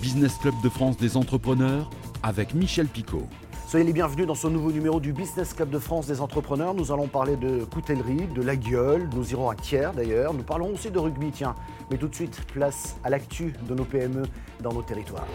Business 0.00 0.36
Club 0.38 0.54
de 0.62 0.68
France 0.68 0.96
des 0.96 1.16
entrepreneurs 1.16 1.90
avec 2.22 2.54
Michel 2.54 2.86
Picot. 2.86 3.26
Soyez 3.66 3.84
les 3.84 3.92
bienvenus 3.92 4.26
dans 4.26 4.34
ce 4.34 4.46
nouveau 4.46 4.70
numéro 4.70 5.00
du 5.00 5.12
Business 5.12 5.52
Club 5.52 5.70
de 5.70 5.78
France 5.78 6.06
des 6.06 6.20
entrepreneurs. 6.20 6.72
Nous 6.72 6.92
allons 6.92 7.08
parler 7.08 7.36
de 7.36 7.64
coutellerie, 7.64 8.28
de 8.34 8.42
la 8.42 8.56
gueule, 8.56 9.08
nous 9.14 9.30
irons 9.32 9.50
à 9.50 9.56
Thiers 9.56 9.90
d'ailleurs. 9.94 10.32
Nous 10.34 10.44
parlons 10.44 10.72
aussi 10.72 10.90
de 10.90 10.98
rugby, 10.98 11.30
tiens. 11.32 11.54
Mais 11.90 11.98
tout 11.98 12.08
de 12.08 12.14
suite, 12.14 12.40
place 12.52 12.96
à 13.02 13.10
l'actu 13.10 13.52
de 13.68 13.74
nos 13.74 13.84
PME 13.84 14.22
dans 14.60 14.72
nos 14.72 14.82
territoires. 14.82 15.26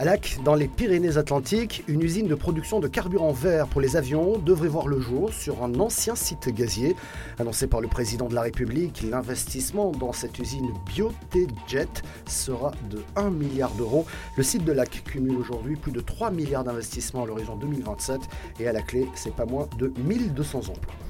À 0.00 0.04
Lac, 0.04 0.38
dans 0.44 0.54
les 0.54 0.68
Pyrénées-Atlantiques, 0.68 1.82
une 1.88 2.02
usine 2.02 2.28
de 2.28 2.36
production 2.36 2.78
de 2.78 2.86
carburant 2.86 3.32
vert 3.32 3.66
pour 3.66 3.80
les 3.80 3.96
avions 3.96 4.38
devrait 4.38 4.68
voir 4.68 4.86
le 4.86 5.00
jour 5.00 5.32
sur 5.32 5.64
un 5.64 5.74
ancien 5.80 6.14
site 6.14 6.50
gazier. 6.50 6.94
Annoncé 7.40 7.66
par 7.66 7.80
le 7.80 7.88
président 7.88 8.28
de 8.28 8.34
la 8.36 8.42
République, 8.42 9.02
l'investissement 9.02 9.90
dans 9.90 10.12
cette 10.12 10.38
usine 10.38 10.72
BioTjet 10.86 11.88
sera 12.26 12.70
de 12.88 13.02
1 13.16 13.30
milliard 13.30 13.72
d'euros. 13.72 14.06
Le 14.36 14.44
site 14.44 14.64
de 14.64 14.70
Lac 14.70 15.02
cumule 15.02 15.36
aujourd'hui 15.36 15.74
plus 15.74 15.90
de 15.90 16.00
3 16.00 16.30
milliards 16.30 16.62
d'investissements 16.62 17.24
à 17.24 17.26
l'horizon 17.26 17.56
2027 17.56 18.20
et 18.60 18.68
à 18.68 18.72
la 18.72 18.82
clé, 18.82 19.08
c'est 19.16 19.34
pas 19.34 19.46
moins 19.46 19.66
de 19.80 19.92
1200 19.98 20.60
emplois. 20.60 21.07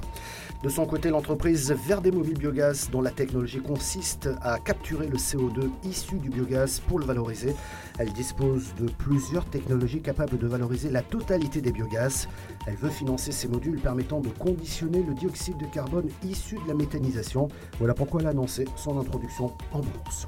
De 0.61 0.67
son 0.67 0.85
côté, 0.85 1.09
l'entreprise 1.09 1.71
Verdemobile 1.71 2.37
Biogaz, 2.37 2.89
dont 2.91 3.01
la 3.01 3.11
technologie 3.11 3.61
consiste 3.61 4.29
à 4.41 4.59
capturer 4.59 5.07
le 5.07 5.15
CO2 5.15 5.69
issu 5.85 6.17
du 6.17 6.29
biogaz 6.29 6.81
pour 6.85 6.99
le 6.99 7.05
valoriser, 7.05 7.55
elle 7.97 8.11
dispose 8.11 8.75
de 8.77 8.87
plusieurs 8.91 9.45
technologies 9.45 10.01
capables 10.01 10.37
de 10.37 10.47
valoriser 10.47 10.89
la 10.89 11.01
totalité 11.01 11.61
des 11.61 11.71
biogaz. 11.71 12.27
Elle 12.67 12.75
veut 12.75 12.89
financer 12.89 13.31
ces 13.31 13.47
modules 13.47 13.79
permettant 13.79 14.19
de 14.19 14.27
conditionner 14.27 15.01
le 15.01 15.13
dioxyde 15.13 15.57
de 15.57 15.65
carbone 15.65 16.09
issu 16.25 16.55
de 16.55 16.67
la 16.67 16.73
méthanisation. 16.73 17.47
Voilà 17.77 17.93
pourquoi 17.93 18.19
elle 18.19 18.27
a 18.27 18.31
annoncé 18.31 18.65
son 18.75 18.99
introduction 18.99 19.53
en 19.71 19.79
bourse. 19.79 20.27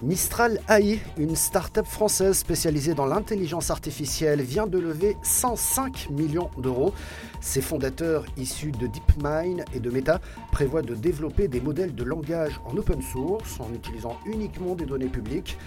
Mistral 0.00 0.60
AI, 0.68 1.00
une 1.16 1.34
start-up 1.34 1.84
française 1.84 2.38
spécialisée 2.38 2.94
dans 2.94 3.06
l'intelligence 3.06 3.72
artificielle, 3.72 4.42
vient 4.42 4.68
de 4.68 4.78
lever 4.78 5.16
105 5.24 6.10
millions 6.10 6.50
d'euros. 6.56 6.94
Ses 7.40 7.60
fondateurs, 7.60 8.24
issus 8.36 8.70
de 8.70 8.86
DeepMind 8.86 9.64
et 9.74 9.80
de 9.80 9.90
Meta, 9.90 10.20
prévoient 10.52 10.82
de 10.82 10.94
développer 10.94 11.48
des 11.48 11.60
modèles 11.60 11.96
de 11.96 12.04
langage 12.04 12.60
en 12.64 12.76
open 12.76 13.02
source 13.02 13.58
en 13.58 13.74
utilisant 13.74 14.16
uniquement 14.24 14.76
des 14.76 14.86
données 14.86 15.08
publiques. 15.08 15.58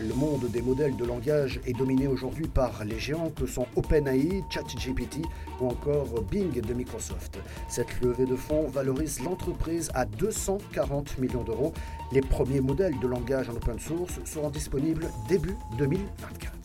Le 0.00 0.14
monde 0.14 0.46
des 0.50 0.62
modèles 0.62 0.96
de 0.96 1.04
langage 1.04 1.60
est 1.66 1.74
dominé 1.74 2.06
aujourd'hui 2.06 2.46
par 2.46 2.84
les 2.84 2.98
géants 2.98 3.30
que 3.30 3.46
sont 3.46 3.66
OpenAI, 3.76 4.42
ChatGPT 4.48 5.18
ou 5.60 5.68
encore 5.68 6.22
Bing 6.30 6.58
de 6.58 6.72
Microsoft. 6.72 7.38
Cette 7.68 8.00
levée 8.00 8.24
de 8.24 8.34
fonds 8.34 8.66
valorise 8.66 9.20
l'entreprise 9.22 9.90
à 9.92 10.06
240 10.06 11.18
millions 11.18 11.44
d'euros. 11.44 11.74
Les 12.12 12.22
premiers 12.22 12.62
modèles 12.62 12.98
de 12.98 13.06
langage 13.06 13.50
en 13.50 13.56
open 13.56 13.78
source 13.78 14.20
seront 14.24 14.48
disponibles 14.48 15.06
début 15.28 15.56
2024. 15.76 16.59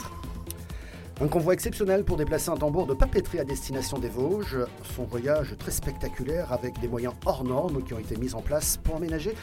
Un 1.21 1.29
convoi 1.29 1.53
exceptionnel 1.53 2.03
pour 2.03 2.17
déplacer 2.17 2.49
un 2.49 2.57
tambour 2.57 2.87
de 2.87 2.93
papeterie 2.93 3.39
à 3.39 3.45
destination 3.45 3.97
des 3.97 4.09
Vosges. 4.09 4.57
Son 4.97 5.05
voyage 5.05 5.55
très 5.57 5.71
spectaculaire 5.71 6.51
avec 6.51 6.77
des 6.81 6.89
moyens 6.89 7.13
hors 7.25 7.45
normes 7.45 7.81
qui 7.83 7.93
ont 7.93 7.99
été 7.99 8.17
mis 8.17 8.35
en 8.35 8.41
place 8.41 8.75
pour 8.83 8.97
aménager 8.97 9.33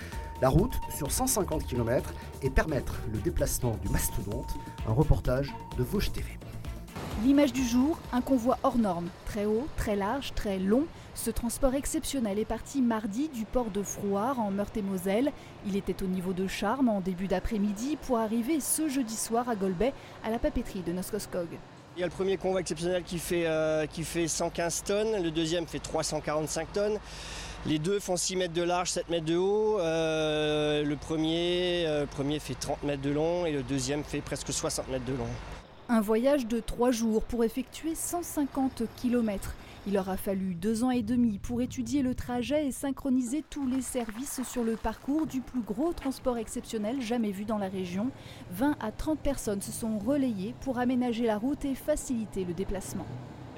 la 0.43 0.51
route 0.51 0.75
sur 0.95 1.11
150 1.11 1.65
km 1.65 2.13
et 2.43 2.51
permettre 2.51 3.01
le 3.11 3.19
déplacement 3.21 3.75
du 3.83 3.89
mastodonte. 3.89 4.55
Un 4.87 4.93
reportage 4.93 5.51
de 5.79 5.83
Vosges 5.83 6.13
TV. 6.13 6.27
L'image 7.25 7.53
du 7.53 7.63
jour, 7.65 8.01
un 8.13 8.21
convoi 8.21 8.59
hors 8.65 8.79
norme, 8.79 9.09
très 9.27 9.45
haut, 9.45 9.69
très 9.77 9.95
large, 9.95 10.33
très 10.35 10.59
long. 10.59 10.87
Ce 11.15 11.31
transport 11.31 11.73
exceptionnel 11.75 12.41
est 12.41 12.45
parti 12.45 12.83
mardi 12.83 13.29
du 13.29 13.45
port 13.45 13.71
de 13.71 13.81
Frouard 13.85 14.41
en 14.41 14.51
Meurthe-et-Moselle. 14.51 15.31
Il 15.65 15.77
était 15.77 16.03
au 16.03 16.07
niveau 16.07 16.33
de 16.33 16.49
Charmes 16.49 16.89
en 16.89 17.01
début 17.01 17.29
d'après-midi 17.29 17.97
pour 18.09 18.19
arriver 18.19 18.59
ce 18.59 18.89
jeudi 18.89 19.15
soir 19.15 19.49
à 19.49 19.55
Golbet 19.55 19.93
à 20.25 20.31
la 20.31 20.41
papeterie 20.41 20.81
de 20.81 20.93
Noskoskog. 20.93 21.47
Il 21.97 22.01
y 22.01 22.03
a 22.03 22.07
le 22.07 22.13
premier 22.13 22.39
convoi 22.39 22.59
exceptionnel 22.59 23.05
qui 23.05 23.21
fait, 23.21 23.47
euh, 23.47 23.87
qui 23.87 24.03
fait 24.03 24.27
115 24.27 24.83
tonnes, 24.83 25.23
le 25.23 25.31
deuxième 25.31 25.69
fait 25.69 25.79
345 25.79 26.73
tonnes. 26.73 26.99
Les 27.67 27.79
deux 27.79 28.01
font 28.01 28.17
6 28.17 28.35
mètres 28.35 28.55
de 28.55 28.63
large, 28.63 28.91
7 28.91 29.11
mètres 29.11 29.27
de 29.27 29.37
haut. 29.37 29.79
Euh, 29.79 30.83
le 30.83 30.97
premier, 30.97 31.85
euh, 31.87 32.05
premier 32.05 32.41
fait 32.41 32.55
30 32.59 32.83
mètres 32.83 33.03
de 33.03 33.11
long 33.11 33.47
et 33.47 33.53
le 33.53 33.63
deuxième 33.63 34.03
fait 34.03 34.23
presque 34.23 34.53
60 34.53 34.89
mètres 34.89 35.05
de 35.05 35.13
long. 35.13 35.29
Un 35.89 36.01
voyage 36.01 36.47
de 36.47 36.61
trois 36.61 36.93
jours 36.93 37.23
pour 37.25 37.43
effectuer 37.45 37.95
150 37.95 38.85
km. 38.97 39.55
Il 39.87 39.99
aura 39.99 40.17
fallu 40.17 40.55
deux 40.55 40.85
ans 40.85 40.93
et 40.93 41.03
demi 41.03 41.39
pour 41.39 41.61
étudier 41.61 42.03
le 42.03 42.15
trajet 42.15 42.69
et 42.69 42.73
synchroniser 42.73 43.43
tous 43.51 43.67
les 43.67 43.83
services 43.83 44.43
sur 44.45 44.63
le 44.63 44.77
parcours 44.77 45.27
du 45.27 45.41
plus 45.41 45.61
gros 45.61 45.93
transport 45.93 46.39
exceptionnel 46.39 47.03
jamais 47.03 47.33
vu 47.33 47.45
dans 47.45 47.59
la 47.59 47.69
région. 47.69 48.11
20 48.53 48.77
à 48.81 48.93
30 48.93 49.19
personnes 49.19 49.61
se 49.61 49.73
sont 49.73 49.99
relayées 49.99 50.55
pour 50.61 50.79
aménager 50.79 51.27
la 51.27 51.37
route 51.37 51.65
et 51.65 51.75
faciliter 51.75 52.45
le 52.45 52.55
déplacement. 52.55 53.07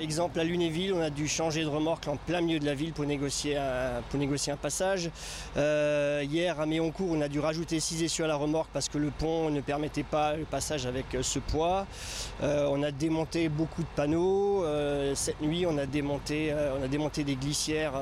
Exemple 0.00 0.41
à 0.41 0.44
Lunéville, 0.44 0.93
on 0.93 1.00
a 1.00 1.09
dû 1.09 1.28
changer 1.28 1.62
de 1.62 1.69
remorque 1.69 2.09
en 2.09 2.16
plein 2.16 2.41
milieu 2.41 2.59
de 2.59 2.66
la 2.66 2.75
ville 2.75 2.93
pour 2.93 3.05
négocier 3.05 3.56
un, 3.56 4.56
passage. 4.60 5.09
Euh, 5.56 6.25
hier 6.28 6.60
à 6.60 6.66
Méoncourt, 6.66 7.10
on 7.12 7.21
a 7.21 7.28
dû 7.28 7.38
rajouter 7.38 7.78
6 7.78 8.03
essieux 8.03 8.25
à 8.25 8.27
la 8.27 8.34
remorque 8.34 8.71
parce 8.72 8.88
que 8.88 8.99
le 8.99 9.10
pont 9.10 9.50
ne 9.50 9.60
permettait 9.60 10.03
pas 10.03 10.34
le 10.34 10.47
passage 10.47 10.87
avec 10.87 11.15
euh, 11.15 11.22
ce 11.22 11.38
poids. 11.38 11.87
Euh, 12.43 12.69
on 12.72 12.82
a 12.82 12.91
démonté 12.91 13.49
beaucoup 13.49 13.82
de 13.82 13.88
panneaux. 13.94 14.65
cette 15.15 15.41
nuit, 15.41 15.65
on 15.65 15.78
a 15.78 15.87
démonté, 15.87 16.53
on 16.76 16.82
a 16.82 16.88
démonté 16.88 17.22
des 17.22 17.37
glissières. 17.37 17.94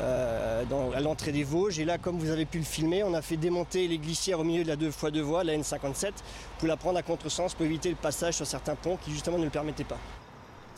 à 0.00 1.00
l'entrée 1.00 1.30
des 1.30 1.44
Vosges. 1.44 1.78
Et 1.78 1.84
là, 1.84 1.98
comme 1.98 2.18
vous 2.18 2.30
avez 2.30 2.44
pu 2.44 2.58
le 2.58 2.64
filmer, 2.64 3.04
on 3.04 3.14
a 3.14 3.22
fait 3.22 3.36
démonter 3.36 3.86
les 3.86 3.98
glissières 3.98 4.40
au 4.40 4.44
milieu 4.44 4.64
de 4.64 4.68
la 4.68 4.76
2x2 4.76 5.20
voies, 5.20 5.44
la 5.44 5.56
N57, 5.56 6.10
pour 6.58 6.66
la 6.66 6.76
prendre 6.76 6.98
à 6.98 7.02
contresens 7.02 7.54
pour 7.54 7.66
éviter 7.66 7.88
le 7.88 7.96
passage 7.96 8.34
sur 8.34 8.46
certains 8.46 8.74
ponts 8.74 8.98
qui 9.00 9.12
justement 9.12 9.38
ne 9.38 9.44
le 9.44 9.50
permettaient 9.50 9.84
pas. 9.84 9.98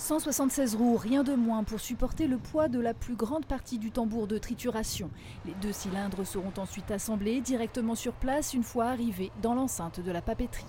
176 0.00 0.76
roues, 0.76 0.96
rien 0.96 1.22
de 1.22 1.34
moins 1.34 1.62
pour 1.62 1.78
supporter 1.78 2.26
le 2.26 2.38
poids 2.38 2.68
de 2.68 2.80
la 2.80 2.94
plus 2.94 3.14
grande 3.14 3.44
partie 3.44 3.78
du 3.78 3.90
tambour 3.90 4.26
de 4.26 4.38
trituration. 4.38 5.10
Les 5.44 5.52
deux 5.60 5.72
cylindres 5.72 6.26
seront 6.26 6.54
ensuite 6.56 6.90
assemblés 6.90 7.42
directement 7.42 7.94
sur 7.94 8.14
place 8.14 8.54
une 8.54 8.62
fois 8.62 8.86
arrivés 8.86 9.30
dans 9.42 9.52
l'enceinte 9.52 10.00
de 10.00 10.10
la 10.10 10.22
papeterie. 10.22 10.64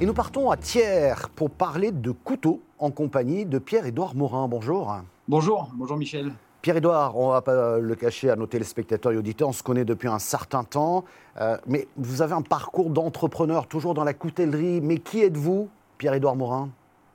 Et 0.00 0.06
nous 0.06 0.14
partons 0.14 0.50
à 0.50 0.56
Thiers 0.56 1.28
pour 1.36 1.50
parler 1.50 1.92
de 1.92 2.10
couteaux 2.10 2.62
en 2.78 2.90
compagnie 2.90 3.44
de 3.44 3.58
Pierre-Édouard 3.58 4.14
Morin. 4.14 4.48
Bonjour. 4.48 4.96
Bonjour, 5.28 5.70
bonjour 5.74 5.98
Michel. 5.98 6.32
Pierre-Édouard, 6.62 7.16
on 7.16 7.28
ne 7.28 7.32
va 7.32 7.40
pas 7.40 7.78
le 7.78 7.94
cacher 7.94 8.28
à 8.28 8.36
nos 8.36 8.46
téléspectateurs 8.46 9.12
et 9.12 9.16
auditeurs, 9.16 9.48
on 9.48 9.52
se 9.52 9.62
connaît 9.62 9.86
depuis 9.86 10.08
un 10.08 10.18
certain 10.18 10.62
temps, 10.62 11.04
euh, 11.40 11.56
mais 11.66 11.88
vous 11.96 12.20
avez 12.20 12.34
un 12.34 12.42
parcours 12.42 12.90
d'entrepreneur 12.90 13.66
toujours 13.66 13.94
dans 13.94 14.04
la 14.04 14.12
coutellerie. 14.12 14.80
Mais 14.82 14.98
qui 14.98 15.22
êtes-vous, 15.22 15.70
Pierre-Édouard 15.96 16.36
Morin? 16.36 16.70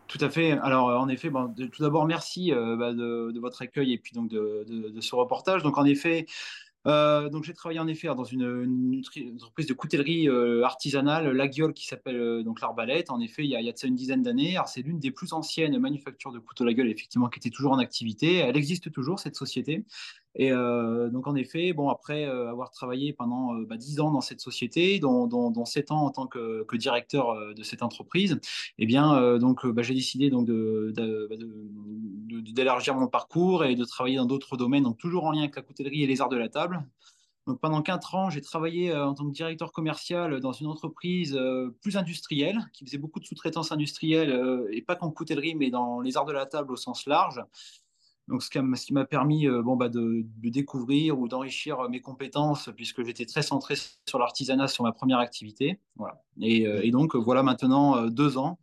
Tout 0.08 0.18
à 0.22 0.30
fait. 0.30 0.52
Alors, 0.64 0.88
en 0.88 1.08
effet, 1.10 1.30
tout 1.30 1.84
d'abord, 1.84 2.06
merci 2.06 2.54
euh, 2.54 2.76
bah, 2.76 2.94
de, 2.94 3.40
votre 3.40 3.62
accueil 3.62 3.94
et 3.94 3.98
puis 3.98 4.14
donc 4.14 4.30
de, 4.30 4.66
de, 4.68 5.02
ce 5.02 5.16
reportage. 5.16 5.62
Donc, 5.62 5.78
en 5.78 5.86
effet, 5.86 6.26
euh, 6.88 7.30
donc 7.30 7.44
j'ai 7.44 7.54
travaillé 7.54 7.80
en 7.80 7.88
effet 7.88 8.08
dans 8.08 8.24
une, 8.24 9.02
entreprise 9.36 9.68
de 9.68 9.74
coutellerie 9.74 10.30
euh, 10.30 10.64
artisanale, 10.64 11.30
La 11.32 11.48
Guiole, 11.48 11.74
qui 11.74 11.88
s'appelle 11.88 12.18
euh, 12.18 12.44
donc 12.44 12.62
l'Arbalète. 12.62 13.10
En 13.10 13.20
effet, 13.20 13.44
il 13.44 13.50
y, 13.50 13.56
a, 13.56 13.62
il 13.62 13.66
y 13.66 13.70
a 13.70 13.72
de 13.72 13.78
ça 13.78 13.88
une 13.88 13.96
dizaine 13.96 14.22
d'années. 14.22 14.58
C'est 14.68 14.82
l'une 14.82 15.00
des 15.00 15.12
plus 15.12 15.34
anciennes 15.34 15.78
manufactures 15.80 16.32
de 16.32 16.40
couteaux 16.40 16.64
La 16.64 16.74
Gueule, 16.74 16.90
effectivement, 16.90 17.30
qui 17.30 17.40
était 17.40 17.50
toujours 17.50 17.72
en 17.72 17.80
activité. 17.80 18.36
Elle 18.36 18.58
existe 18.58 18.92
toujours 18.92 19.20
cette 19.20 19.36
société. 19.36 19.84
Et 20.36 20.52
euh, 20.52 21.10
donc, 21.10 21.28
en 21.28 21.36
effet, 21.36 21.74
bon, 21.74 21.90
après 21.90 22.26
euh, 22.26 22.50
avoir 22.50 22.72
travaillé 22.72 23.14
pendant 23.14 23.56
euh, 23.56 23.66
bah, 23.66 23.78
10 23.78 24.02
ans 24.02 24.12
dans 24.12 24.22
cette 24.22 24.42
société, 24.42 25.00
dont, 25.00 25.28
dont, 25.28 25.66
7 25.66 25.92
ans 25.92 26.06
en 26.06 26.12
tant 26.12 26.28
que, 26.28 26.66
directeur 26.76 27.54
de 27.56 27.64
cette 27.64 27.82
entreprise, 27.82 28.40
eh 28.78 28.86
bien, 28.86 29.38
donc, 29.40 29.66
bah, 29.66 29.82
j'ai 29.82 29.94
décidé 29.94 30.30
donc 30.30 30.48
bah, 30.50 31.36
d'élargir 32.52 32.96
mon 32.96 33.08
parcours 33.08 33.64
et 33.64 33.76
de 33.76 33.86
travailler 33.86 34.18
dans 34.18 34.26
d'autres 34.26 34.58
domaines, 34.58 34.84
donc 34.84 34.98
toujours 34.98 35.24
en 35.24 35.32
lien 35.32 35.40
avec 35.44 35.56
la 35.56 35.62
coutellerie 35.62 36.04
et 36.04 36.08
les 36.08 36.22
arts 36.22 36.30
de 36.30 36.36
la 36.36 36.50
table. 36.50 36.86
Donc, 37.48 37.62
pendant 37.62 37.82
4 37.82 38.16
ans, 38.16 38.30
j'ai 38.30 38.42
travaillé 38.42 38.94
en 38.94 39.14
tant 39.14 39.26
que 39.26 39.32
directeur 39.32 39.72
commercial 39.72 40.42
dans 40.42 40.52
une 40.52 40.68
entreprise 40.68 41.40
plus 41.82 41.96
industrielle, 41.96 42.60
qui 42.74 42.86
faisait 42.86 42.98
beaucoup 42.98 43.22
de 43.22 43.26
sous-traitance 43.26 43.72
industrielle, 43.72 44.68
et 44.72 44.82
pas 44.82 44.96
qu'en 44.96 45.12
coutellerie, 45.12 45.56
mais 45.56 45.70
dans 45.70 46.02
les 46.02 46.18
arts 46.18 46.26
de 46.26 46.34
la 46.34 46.46
table 46.46 46.74
au 46.74 46.76
sens 46.76 47.06
large. 47.06 47.42
Donc, 48.28 48.42
ce 48.42 48.50
qui 48.50 48.94
m'a 48.94 49.06
permis 49.06 49.48
euh, 49.48 49.62
bon, 49.62 49.76
bah, 49.76 49.88
de, 49.90 50.26
découvrir 50.42 51.20
ou 51.20 51.28
d'enrichir 51.28 51.80
euh, 51.80 51.90
mes 51.90 52.02
compétences, 52.02 52.70
puisque 52.76 53.04
j'étais 53.04 53.26
très 53.26 53.44
centré 53.44 53.76
sur 54.08 54.18
l'artisanat, 54.18 54.68
sur 54.68 54.84
ma 54.84 54.92
première 54.92 55.20
activité. 55.20 55.80
Voilà. 55.96 56.24
Et, 56.42 56.66
euh, 56.66 56.90
donc, 56.90 57.16
voilà 57.16 57.44
maintenant 57.44 58.08
deux 58.08 58.38
ans, 58.38 58.58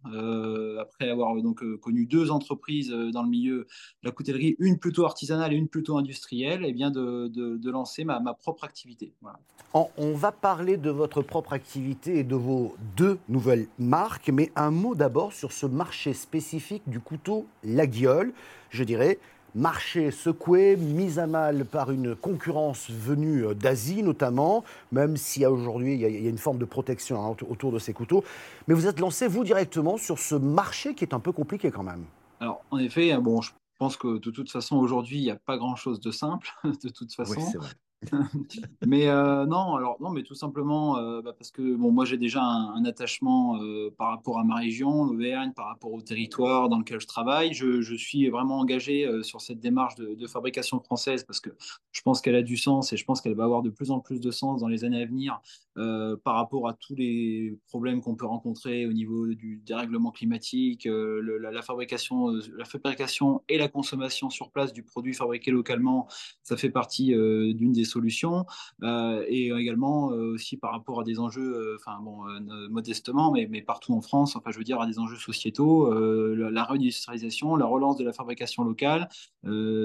après 0.81 1.11
avoir 1.11 1.35
donc, 1.43 1.62
connu 1.81 2.06
deux 2.06 2.31
entreprises 2.31 2.91
dans 2.91 3.23
le 3.23 3.29
milieu 3.29 3.59
de 3.59 3.67
la 4.05 4.11
coutellerie, 4.11 4.56
une 4.59 4.79
plutôt 4.79 5.05
artisanale 5.05 5.53
et 5.53 5.56
une 5.56 5.69
plutôt 5.69 5.99
industrielle, 5.99 6.65
et 6.65 6.69
eh 6.69 6.73
bien 6.73 6.91
de, 6.91 7.70
lancer 7.70 8.05
ma, 8.05 8.20
propre 8.35 8.65
activité. 8.65 9.12
Voilà. 9.20 9.38
On, 9.75 10.15
va 10.15 10.32
parler 10.32 10.76
de 10.76 10.91
votre 10.91 11.23
propre 11.23 11.53
activité 11.53 12.19
et 12.19 12.25
de 12.25 12.35
vos 12.35 12.75
deux 12.97 13.19
nouvelles 13.29 13.67
marques, 13.79 14.31
mais 14.31 14.50
un 14.56 14.70
mot 14.70 14.94
d'abord 14.94 15.32
sur 15.32 15.53
ce 15.53 15.67
marché 15.67 16.15
spécifique 16.15 16.82
du 16.87 17.00
couteau 17.00 17.47
La 17.65 17.87
Guiole, 17.87 18.32
je 18.70 18.85
dirais 18.85 19.19
marché 19.54 20.10
secoué, 20.10 20.76
mis 20.76 21.19
à 21.19 21.26
mal 21.26 21.64
par 21.64 21.90
une 21.90 22.14
concurrence 22.14 22.90
venue 22.90 23.46
euh, 23.46 23.54
d'Asie 23.54 24.02
notamment, 24.02 24.64
même 24.90 25.16
si 25.16 25.44
aujourd'hui 25.44 25.94
il 25.94 26.00
y, 26.00 26.26
a 26.26 26.31
une 26.31 26.38
forme 26.38 26.58
de 26.58 26.64
protection 26.64 27.25
hein, 27.25 27.37
autour 27.49 27.72
de 27.72 27.78
ces 27.78 27.93
couteaux. 27.93 28.25
Mais 28.69 28.75
vous 28.75 28.87
êtes 28.87 29.00
lancé, 29.00 29.28
vous, 29.28 29.44
directement 29.44 29.96
sur 29.96 30.19
ce 30.19 30.34
marché 30.34 30.94
qui 30.94 31.04
est 31.04 31.14
un 31.14 31.20
peu 31.20 31.32
compliqué 31.32 31.70
quand 31.70 31.82
même. 31.82 32.04
Alors, 32.40 32.62
en 32.70 32.78
effet, 32.78 33.16
bon, 33.19 33.40
je 33.40 33.52
pense 33.78 33.96
que 33.96 34.19
de 34.19 34.31
toute 34.31 34.50
façon, 34.50 34.76
aujourd'hui, 34.76 35.19
il 35.19 35.25
n'y 35.25 35.31
a 35.31 35.37
pas 35.37 35.56
grand-chose 35.56 36.00
de 36.00 36.10
simple, 36.10 36.48
de 36.64 36.88
toute 36.88 37.12
façon. 37.14 37.40
Oui. 37.40 37.66
mais 38.87 39.08
euh, 39.08 39.46
non, 39.46 39.76
alors 39.76 39.96
non, 40.00 40.10
mais 40.10 40.22
tout 40.22 40.34
simplement 40.34 40.99
euh, 40.99 41.22
bah, 41.22 41.32
parce 41.37 41.50
que 41.50 41.76
bon, 41.76 41.93
moi 41.93 42.04
j'ai 42.04 42.16
déjà 42.16 42.43
un, 42.43 42.84
attachement 42.84 43.62
euh, 43.62 43.90
par 43.96 44.08
rapport 44.08 44.38
à 44.38 44.44
ma 44.44 44.56
région, 44.56 45.04
l'Auvergne, 45.04 45.52
par 45.54 45.66
rapport 45.66 45.93
au 45.93 46.00
territoire 46.00 46.69
dans 46.69 46.78
lequel 46.78 47.00
je 47.00 47.06
travaille. 47.06 47.54
Je, 47.54 47.94
suis 47.96 48.28
vraiment 48.31 48.58
engagé 48.58 49.08
sur 49.22 49.40
cette 49.40 49.60
démarche 49.60 49.94
de, 49.96 50.26
fabrication 50.26 50.81
française 50.81 51.25
parce 51.25 51.40
que 51.40 51.50
je 51.93 52.00
pense 52.02 52.20
qu'elle 52.20 52.34
a 52.34 52.43
du 52.43 52.56
sens 52.56 52.93
et 52.93 52.96
je 52.96 53.04
pense 53.04 53.20
qu'elle 53.20 53.34
va 53.34 53.44
avoir 53.44 53.62
de 53.62 53.70
plus 53.70 53.90
en 53.90 54.00
plus 54.00 54.20
de 54.20 54.31
sens 54.31 54.60
dans 54.60 54.69
les 54.69 54.84
années 54.84 55.02
à 55.02 55.06
venir 55.06 55.40
par 55.74 56.34
rapport 56.34 56.69
à 56.69 56.74
tous 56.74 56.94
les 56.94 57.58
problèmes 57.69 58.00
qu'on 58.00 58.14
peut 58.14 58.26
rencontrer 58.26 58.86
au 58.86 58.92
niveau 58.92 59.26
du 59.28 59.62
dérèglement 59.64 60.10
climatique, 60.10 60.86
la, 60.86 61.50
la, 61.50 61.62
fabrication, 61.62 62.28
la 62.56 62.64
fabrication 62.64 63.42
et 63.48 63.58
la 63.58 63.69
consommation 63.69 64.30
sur 64.30 64.50
place 64.50 64.72
du 64.72 64.82
produit 64.82 65.14
fabriqué 65.14 65.50
localement. 65.50 66.08
Ça 66.42 66.56
fait 66.56 66.70
partie 66.70 67.14
d'une 67.54 67.72
des 67.72 67.84
solutions 67.84 68.46
euh, 68.82 69.24
et 69.28 69.48
également 69.48 70.12
euh, 70.12 70.34
aussi 70.34 70.56
par 70.56 70.72
rapport 70.72 71.00
à 71.00 71.04
des 71.04 71.19
enjeux, 71.19 71.54
euh, 71.54 71.76
enfin 71.78 71.98
bon, 72.02 72.24
modestement, 72.70 73.32
mais, 73.32 73.62
partout 73.62 73.94
en 73.94 74.00
France, 74.00 74.36
enfin 74.36 74.50
je 74.50 74.58
veux 74.58 74.64
dire 74.64 74.80
à 74.80 74.86
des 74.86 74.98
enjeux 74.98 75.16
sociétaux, 75.16 75.92
la, 76.34 76.64
réindustrialisation, 76.64 77.56
la 77.56 77.66
relance 77.66 77.96
de 77.96 78.04
la 78.04 78.12
fabrication 78.12 78.64
locale, 78.64 79.08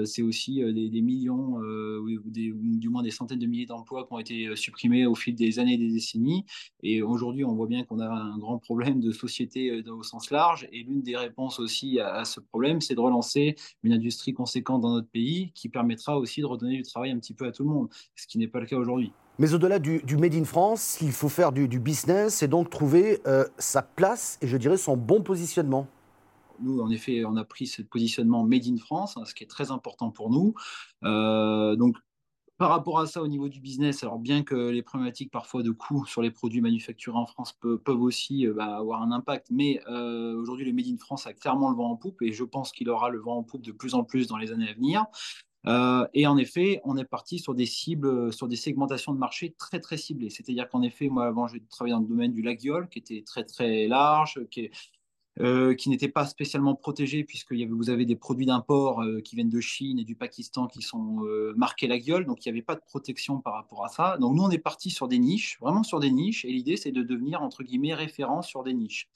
c'est 0.04 0.22
aussi 0.22 0.56
des, 0.56 1.02
millions 1.02 1.58
ou, 1.58 2.30
du 2.30 2.88
moins 2.88 3.02
des 3.02 3.10
centaines 3.10 3.38
de 3.38 3.46
milliers 3.46 3.66
d'emplois 3.66 4.04
qui 4.06 4.12
ont 4.12 4.18
été 4.18 4.56
supprimés 4.56 5.06
au 5.06 5.14
fil 5.14 5.34
des 5.34 5.58
années 5.58 5.77
et 5.82 5.86
des 5.86 5.92
décennies. 5.92 6.44
Et 6.82 7.02
aujourd'hui, 7.02 7.44
on 7.44 7.54
voit 7.54 7.66
bien 7.66 7.84
qu'on 7.84 8.00
a 8.00 8.08
un 8.08 8.38
grand 8.38 8.58
problème 8.58 9.00
de 9.00 9.12
société 9.12 9.82
au 9.88 10.02
sens 10.02 10.30
large. 10.30 10.68
Et 10.72 10.82
l'une 10.82 11.02
des 11.02 11.16
réponses 11.16 11.58
aussi 11.60 12.00
à, 12.00 12.14
à 12.14 12.24
ce 12.24 12.40
problème, 12.40 12.80
c'est 12.80 12.94
de 12.94 13.00
relancer 13.00 13.56
une 13.82 13.92
industrie 13.92 14.32
conséquente 14.32 14.82
dans 14.82 14.92
notre 14.92 15.08
pays 15.08 15.52
qui 15.54 15.68
permettra 15.68 16.18
aussi 16.18 16.40
de 16.40 16.46
redonner 16.46 16.76
du 16.76 16.82
travail 16.82 17.10
un 17.10 17.18
petit 17.18 17.34
peu 17.34 17.46
à 17.46 17.52
tout 17.52 17.64
le 17.64 17.70
monde 17.70 17.88
ce 18.16 18.26
qui 18.26 18.38
n'est 18.38 18.48
pas 18.48 18.60
le 18.60 18.66
cas 18.66 18.76
aujourd'hui. 18.76 19.12
Mais 19.38 19.54
au-delà 19.54 19.78
du, 19.78 20.02
Made 20.16 20.34
in 20.34 20.44
France, 20.44 20.98
il 21.00 21.12
faut 21.12 21.28
faire 21.28 21.52
du, 21.52 21.68
business 21.78 22.42
et 22.42 22.48
donc 22.48 22.70
trouver 22.70 23.20
euh, 23.26 23.44
sa 23.58 23.82
place 23.82 24.38
et 24.42 24.48
je 24.48 24.56
dirais 24.56 24.76
son 24.76 24.96
bon 24.96 25.22
positionnement. 25.22 25.86
Nous, 26.60 26.80
en 26.80 26.90
effet, 26.90 27.24
on 27.24 27.36
a 27.36 27.44
pris 27.44 27.68
ce 27.68 27.82
positionnement 27.82 28.44
Made 28.44 28.66
in 28.66 28.78
France, 28.78 29.16
hein, 29.16 29.24
ce 29.24 29.34
qui 29.34 29.44
est 29.44 29.48
très 29.48 29.70
important 29.70 30.10
pour 30.10 30.30
nous. 30.30 30.54
Euh, 31.04 31.76
donc, 31.76 31.96
par 32.58 32.70
rapport 32.70 32.98
à 32.98 33.06
ça, 33.06 33.22
au 33.22 33.28
niveau 33.28 33.48
du 33.48 33.60
business, 33.60 34.02
alors 34.02 34.18
bien 34.18 34.42
que 34.42 34.54
les 34.54 34.82
problématiques 34.82 35.30
parfois 35.30 35.62
de 35.62 35.70
coûts 35.70 36.04
sur 36.06 36.22
les 36.22 36.30
produits 36.30 36.60
manufacturés 36.60 37.16
en 37.16 37.26
France 37.26 37.52
peuvent, 37.52 38.02
aussi 38.02 38.46
euh, 38.46 38.52
bah, 38.52 38.76
avoir 38.76 39.02
un 39.02 39.12
impact, 39.12 39.48
mais 39.50 39.80
aujourd'hui, 39.86 40.66
le 40.66 40.72
Made 40.72 40.86
in 40.88 40.98
France 40.98 41.26
a 41.26 41.32
clairement 41.32 41.70
le 41.70 41.76
vent 41.76 41.90
en 41.90 41.96
poupe 41.96 42.20
et 42.22 42.32
je 42.32 42.44
pense 42.44 42.72
qu'il 42.72 42.90
aura 42.90 43.08
le 43.10 43.18
vent 43.18 43.38
en 43.38 43.42
poupe 43.42 43.64
de 43.64 43.72
plus 43.72 43.94
en 43.94 44.04
plus 44.04 44.26
dans 44.26 44.36
les 44.36 44.52
années 44.52 44.68
à 44.68 44.74
venir. 44.74 45.06
Euh, 45.66 46.06
et 46.14 46.26
en 46.26 46.36
effet, 46.36 46.80
on 46.84 46.96
est 46.96 47.04
parti 47.04 47.38
sur 47.38 47.54
des 47.54 47.66
cibles, 47.66 48.32
sur 48.32 48.48
des 48.48 48.56
segmentations 48.56 49.12
de 49.12 49.18
marché 49.18 49.54
très 49.58 49.80
très 49.80 49.96
ciblées. 49.96 50.30
C'est-à-dire 50.30 50.68
qu'en 50.68 50.82
effet, 50.82 51.08
moi 51.08 51.26
avant, 51.26 51.48
j'ai 51.48 51.62
travaillé 51.68 51.94
dans 51.94 52.00
le 52.00 52.06
domaine 52.06 52.32
du 52.32 52.42
laguiole, 52.42 52.88
qui 52.88 52.98
était 52.98 53.22
très 53.26 53.44
très 53.44 53.86
large, 53.86 54.40
qui 54.50 54.70
euh, 55.40 55.74
qui 55.74 55.90
n'était 55.90 56.08
pas 56.08 56.26
spécialement 56.26 56.74
protégé 56.74 57.24
puisque 57.24 57.52
vous 57.52 57.90
avez 57.90 58.04
des 58.04 58.16
produits 58.16 58.46
d'import 58.46 59.02
euh, 59.02 59.20
qui 59.20 59.36
viennent 59.36 59.48
de 59.48 59.60
Chine 59.60 59.98
et 59.98 60.04
du 60.04 60.14
Pakistan 60.14 60.66
qui 60.66 60.82
sont 60.82 61.24
marqués 61.56 61.86
la 61.86 61.98
gueule, 61.98 62.26
donc 62.26 62.44
il 62.44 62.48
n'y 62.48 62.58
avait 62.58 62.64
pas 62.64 62.74
de 62.74 62.82
protection 62.86 63.40
par 63.40 63.54
rapport 63.54 63.84
à 63.84 63.88
ça. 63.88 64.16
Donc 64.18 64.34
nous, 64.34 64.42
on 64.42 64.50
est 64.50 64.58
parti 64.58 64.90
sur 64.90 65.08
des 65.08 65.18
niches, 65.18 65.58
vraiment 65.60 65.82
sur 65.82 66.00
des 66.00 66.10
niches, 66.10 66.44
et 66.44 66.48
l'idée, 66.48 66.76
c'est 66.76 66.92
de 66.92 67.02
devenir, 67.02 67.42
entre 67.42 67.62
guillemets, 67.62 67.94
référent 67.94 68.42
sur 68.42 68.62
des 68.62 68.74
niches. 68.74 69.08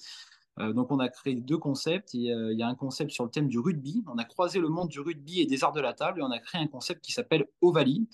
Euh, 0.58 0.72
donc 0.72 0.90
on 0.90 0.98
a 0.98 1.08
créé 1.08 1.34
deux 1.34 1.58
concepts. 1.58 2.14
Euh, 2.14 2.52
il 2.52 2.58
y 2.58 2.62
a 2.62 2.68
un 2.68 2.74
concept 2.74 3.10
sur 3.10 3.24
le 3.24 3.30
thème 3.30 3.48
du 3.48 3.58
rugby. 3.58 4.02
On 4.06 4.18
a 4.18 4.24
croisé 4.24 4.60
le 4.60 4.68
monde 4.68 4.88
du 4.88 5.00
rugby 5.00 5.40
et 5.40 5.46
des 5.46 5.64
arts 5.64 5.72
de 5.72 5.80
la 5.80 5.92
table 5.92 6.20
et 6.20 6.22
on 6.22 6.30
a 6.30 6.38
créé 6.38 6.60
un 6.60 6.66
concept 6.66 7.04
qui 7.04 7.12
s'appelle 7.12 7.46
Ovalie. 7.60 8.08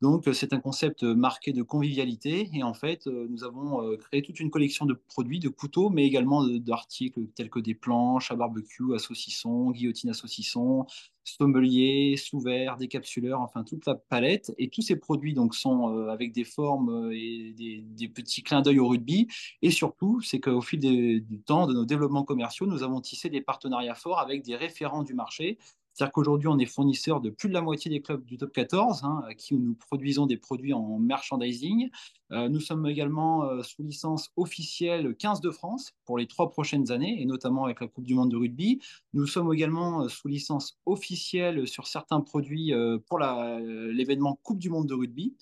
Donc 0.00 0.28
euh, 0.28 0.32
c'est 0.32 0.52
un 0.52 0.60
concept 0.60 1.02
marqué 1.02 1.52
de 1.52 1.62
convivialité 1.62 2.50
et 2.54 2.62
en 2.62 2.74
fait 2.74 3.06
nous 3.06 3.44
avons 3.44 3.96
créé 3.96 4.22
toute 4.22 4.40
une 4.40 4.50
collection 4.50 4.86
de 4.86 4.94
produits, 4.94 5.40
de 5.40 5.48
couteaux, 5.48 5.90
mais 5.90 6.04
également 6.06 6.46
d'articles 6.46 7.26
tels 7.34 7.50
que 7.50 7.60
des 7.60 7.74
planches 7.74 8.30
à 8.30 8.36
barbecue, 8.36 8.94
à 8.94 8.98
saucisson, 8.98 9.70
guillotine 9.70 10.10
à 10.10 10.14
saucisson, 10.14 10.86
sommelier, 11.24 12.16
sous-verre, 12.16 12.76
décapsuleur, 12.76 13.40
enfin 13.40 13.64
toute 13.64 13.86
la 13.86 13.94
palette. 13.94 14.52
Et 14.58 14.68
tous 14.68 14.82
ces 14.82 14.96
produits 14.96 15.34
donc 15.34 15.54
sont 15.54 15.94
euh, 15.94 16.08
avec 16.08 16.32
des 16.32 16.44
formes 16.44 16.90
euh, 16.90 17.12
et 17.14 17.54
des, 17.56 18.08
petits 18.08 18.42
clins 18.42 18.62
d'œil 18.62 18.78
au 18.80 18.88
rugby. 18.88 19.28
Et 19.62 19.70
surtout, 19.70 20.20
c'est 20.20 20.40
qu'au 20.40 20.60
fil 20.60 20.80
du 20.80 21.40
temps 21.42 21.66
de 21.66 21.74
nos 21.74 21.84
développements 21.84 22.24
commerciaux, 22.24 22.66
nous 22.66 22.82
avons 22.82 23.00
tissé 23.00 23.28
des 23.28 23.40
partenariats 23.40 23.94
forts 23.94 24.18
avec 24.18 24.42
des 24.42 24.56
référents 24.56 25.02
du 25.02 25.14
marché 25.14 25.58
c'est-à-dire 25.92 26.12
qu'aujourd'hui, 26.12 26.48
on 26.48 26.58
est 26.58 26.66
fournisseur 26.66 27.20
de 27.20 27.30
plus 27.30 27.48
de 27.48 27.54
la 27.54 27.62
moitié 27.62 27.90
des 27.90 28.00
clubs 28.00 28.24
du 28.24 28.36
top 28.36 28.52
14, 28.52 29.04
hein, 29.04 29.22
à 29.28 29.34
qui 29.34 29.54
nous 29.54 29.74
produisons 29.74 30.26
des 30.26 30.36
produits 30.36 30.72
en 30.72 30.98
merchandising. 30.98 31.90
Euh, 32.32 32.48
nous 32.48 32.60
sommes 32.60 32.86
également 32.86 33.44
euh, 33.44 33.62
sous 33.62 33.82
licence 33.82 34.30
officielle 34.36 35.14
15 35.16 35.40
de 35.40 35.50
France 35.50 35.92
pour 36.04 36.18
les 36.18 36.26
trois 36.26 36.50
prochaines 36.50 36.92
années, 36.92 37.20
et 37.20 37.24
notamment 37.24 37.64
avec 37.64 37.80
la 37.80 37.88
Coupe 37.88 38.04
du 38.04 38.14
Monde 38.14 38.30
de 38.30 38.36
rugby. 38.36 38.80
Nous 39.14 39.26
sommes 39.26 39.52
également 39.52 40.02
euh, 40.02 40.08
sous 40.08 40.28
licence 40.28 40.78
officielle 40.86 41.66
sur 41.66 41.86
certains 41.86 42.20
produits 42.20 42.72
pour 43.06 43.18
l'événement 43.18 44.38
Coupe 44.42 44.58
du 44.58 44.70
Monde 44.70 44.86
de 44.86 44.94
rugby. 44.94 45.34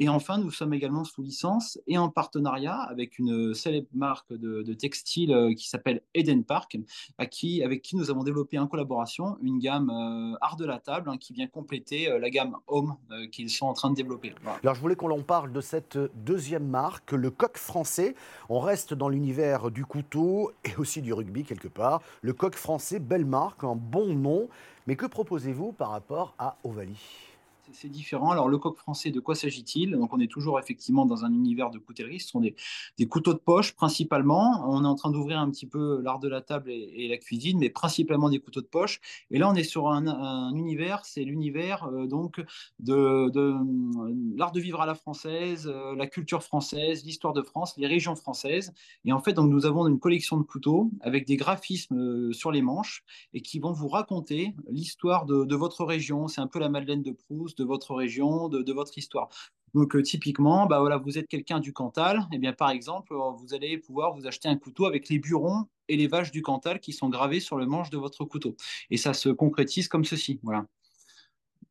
Et 0.00 0.08
enfin, 0.08 0.38
nous 0.38 0.50
sommes 0.50 0.74
également 0.74 1.04
sous 1.04 1.22
licence 1.22 1.78
et 1.86 1.98
en 1.98 2.08
partenariat 2.08 2.74
avec 2.74 3.18
une 3.20 3.54
célèbre 3.54 3.86
marque 3.92 4.32
de, 4.32 4.62
de 4.62 4.74
textile 4.74 5.54
qui 5.56 5.68
s'appelle 5.68 6.02
Eden 6.14 6.44
Park, 6.44 6.76
avec 7.18 7.30
qui 7.30 7.96
nous 7.96 8.10
avons 8.10 8.24
développé 8.24 8.58
en 8.58 8.66
collaboration 8.66 9.36
une 9.40 9.60
gamme 9.60 9.90
art 10.40 10.56
de 10.56 10.64
la 10.64 10.80
table 10.80 11.10
hein, 11.10 11.16
qui 11.16 11.32
vient 11.32 11.46
compléter 11.46 12.08
la 12.18 12.28
gamme 12.28 12.56
Home 12.66 12.96
qu'ils 13.30 13.50
sont 13.50 13.66
en 13.66 13.72
train 13.72 13.90
de 13.90 13.94
développer. 13.94 14.34
Alors 14.62 14.74
je 14.74 14.80
voulais 14.80 14.96
qu'on 14.96 15.12
en 15.12 15.22
parle 15.22 15.52
de 15.52 15.60
cette 15.60 15.96
deuxième 16.34 16.66
marque, 16.66 17.12
le 17.12 17.30
coq 17.30 17.56
français. 17.56 18.16
On 18.48 18.58
reste 18.58 18.92
dans 18.92 19.08
l'univers 19.08 19.70
du 19.70 19.84
couteau 19.84 20.50
et 20.64 20.74
aussi 20.78 21.00
du 21.00 21.12
rugby 21.12 21.44
quelque 21.44 21.68
part. 21.68 22.02
Le 22.22 22.32
coq 22.32 22.56
français, 22.56 22.98
belle 22.98 23.24
marque, 23.24 23.62
un 23.62 23.76
bon 23.76 24.16
nom. 24.16 24.48
Mais 24.88 24.96
que 24.96 25.06
proposez-vous 25.06 25.70
par 25.70 25.90
rapport 25.90 26.34
à 26.40 26.56
Ovalie 26.64 27.33
c'est 27.74 27.88
différent. 27.88 28.30
Alors, 28.30 28.48
le 28.48 28.58
coq 28.58 28.76
français, 28.76 29.10
de 29.10 29.20
quoi 29.20 29.34
s'agit-il? 29.34 29.92
Donc, 29.92 30.12
on 30.12 30.20
est 30.20 30.30
toujours 30.30 30.58
effectivement 30.58 31.06
dans 31.06 31.24
un 31.24 31.32
univers 31.32 31.70
de 31.70 31.78
coutellerie. 31.78 32.20
Ce 32.20 32.28
sont 32.28 32.40
des, 32.40 32.54
couteaux 33.08 33.34
de 33.34 33.38
poche 33.38 33.74
principalement. 33.74 34.64
On 34.66 34.84
est 34.84 34.88
en 34.88 34.94
train 34.94 35.10
d'ouvrir 35.10 35.38
un 35.38 35.50
petit 35.50 35.66
peu 35.66 36.00
l'art 36.02 36.18
de 36.18 36.28
la 36.28 36.40
table 36.40 36.70
et, 36.70 37.08
la 37.08 37.18
cuisine, 37.18 37.58
mais 37.58 37.70
principalement 37.70 38.30
des 38.30 38.38
couteaux 38.38 38.60
de 38.62 38.66
poche. 38.66 39.00
Et 39.30 39.38
là, 39.38 39.50
on 39.50 39.54
est 39.54 39.64
sur 39.64 39.88
un, 39.88 40.54
univers, 40.54 41.04
c'est 41.04 41.24
l'univers 41.24 41.84
euh, 41.84 42.06
donc 42.06 42.42
de, 42.78 43.30
de 43.30 43.54
l'art 44.36 44.52
de 44.52 44.60
vivre 44.60 44.80
à 44.80 44.86
la 44.86 44.94
française, 44.94 45.66
euh, 45.66 45.94
la 45.96 46.06
culture 46.06 46.42
française, 46.42 47.04
l'histoire 47.04 47.32
de 47.32 47.42
France, 47.42 47.74
les 47.76 47.86
régions 47.86 48.16
françaises. 48.16 48.72
Et 49.04 49.12
en 49.12 49.20
fait, 49.20 49.32
donc, 49.32 49.50
nous 49.50 49.66
avons 49.66 49.86
une 49.86 49.98
collection 49.98 50.36
de 50.36 50.42
couteaux 50.42 50.90
avec 51.00 51.26
des 51.26 51.36
graphismes 51.36 51.98
euh, 51.98 52.32
sur 52.32 52.50
les 52.50 52.62
manches 52.62 53.04
et 53.32 53.40
qui 53.40 53.58
vont 53.58 53.72
vous 53.72 53.88
raconter 53.88 54.54
l'histoire 54.68 55.26
de, 55.26 55.54
votre 55.54 55.84
région. 55.84 56.28
C'est 56.28 56.40
un 56.40 56.46
peu 56.46 56.58
la 56.58 56.68
Madeleine 56.68 57.02
de 57.02 57.12
Proust 57.12 57.62
votre 57.64 57.94
région, 57.94 58.48
de, 58.48 58.72
votre 58.72 58.96
histoire. 58.98 59.28
Donc 59.74 59.96
euh, 59.96 60.02
typiquement, 60.02 60.66
bah 60.66 60.80
voilà, 60.80 60.98
vous 60.98 61.18
êtes 61.18 61.28
quelqu'un 61.28 61.58
du 61.58 61.72
Cantal, 61.72 62.18
et 62.32 62.36
eh 62.36 62.38
bien 62.38 62.52
par 62.52 62.70
exemple, 62.70 63.12
euh, 63.12 63.30
vous 63.36 63.54
allez 63.54 63.78
pouvoir 63.78 64.14
vous 64.14 64.26
acheter 64.26 64.48
un 64.48 64.56
couteau 64.56 64.86
avec 64.86 65.08
les 65.08 65.18
burons 65.18 65.66
et 65.88 65.96
les 65.96 66.06
vaches 66.06 66.30
du 66.30 66.42
Cantal 66.42 66.78
qui 66.78 66.92
sont 66.92 67.08
gravés 67.08 67.40
sur 67.40 67.56
le 67.58 67.66
manche 67.66 67.90
de 67.90 67.98
votre 67.98 68.24
couteau. 68.24 68.56
Et 68.90 68.96
ça 68.96 69.14
se 69.14 69.28
concrétise 69.28 69.88
comme 69.88 70.04
ceci, 70.04 70.38
voilà. 70.42 70.66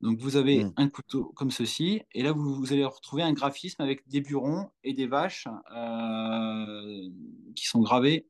Donc 0.02 0.20
vous 0.20 0.36
avez 0.36 0.66
mmh. 0.66 0.74
un 0.76 0.90
couteau 0.90 1.32
comme 1.34 1.50
ceci, 1.50 2.02
et 2.14 2.24
là 2.24 2.34
vous, 2.34 2.74
allez 2.74 2.84
retrouver 2.84 3.24
un 3.24 3.32
graphisme 3.32 3.82
avec 3.82 4.06
des 4.10 4.20
burons 4.20 4.70
et 4.84 4.94
des 4.94 5.08
vaches 5.08 5.48
euh, 5.74 7.10
qui 7.56 7.66
sont 7.66 7.80
gravés 7.80 8.28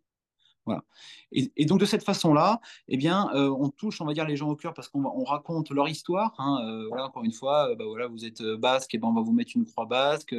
Et, 1.32 1.66
donc 1.66 1.80
de 1.80 1.86
cette 1.86 2.04
façon-là, 2.04 2.62
eh 2.88 2.98
bien, 2.98 3.30
euh, 3.34 3.50
on 3.50 3.70
touche, 3.70 4.02
on 4.02 4.06
va 4.06 4.14
dire, 4.14 4.26
les 4.26 4.36
gens 4.36 4.50
au 4.50 4.56
cœur 4.56 4.74
parce 4.74 4.88
qu'on 4.88 5.04
on 5.04 5.24
raconte 5.24 5.72
leur 5.72 5.88
histoire. 5.88 6.34
Hein, 6.38 6.60
euh, 6.66 6.88
voilà, 6.88 7.06
encore 7.06 7.24
une 7.24 7.32
fois, 7.32 7.70
euh, 7.70 7.76
bah, 7.76 7.86
voilà, 7.86 8.08
vous 8.08 8.26
êtes 8.26 8.42
basque, 8.42 8.94
et 8.94 8.98
ben 8.98 9.08
on 9.08 9.14
va 9.14 9.22
vous 9.22 9.34
mettre 9.34 9.52
une 9.56 9.66
croix 9.66 9.86
basque. 9.86 10.36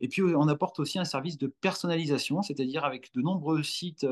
et 0.00 0.08
puis 0.08 0.22
on 0.22 0.48
apporte 0.48 0.78
aussi 0.80 0.98
un 0.98 1.04
service 1.04 1.38
de 1.38 1.46
personnalisation, 1.46 2.42
c'est-à-dire 2.42 2.84
avec 2.84 3.12
de 3.14 3.20
nombreux 3.22 3.62
sites 3.62 4.06